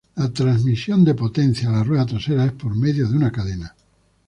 La 0.15 0.33
transmisión 0.33 1.03
de 1.03 1.13
potencia 1.13 1.69
a 1.69 1.73
la 1.73 1.83
rueda 1.83 2.07
trasera 2.07 2.45
es 2.47 2.53
por 2.53 2.75
medio 2.75 3.07
de 3.07 3.15
una 3.15 3.31
cadena. 3.31 3.75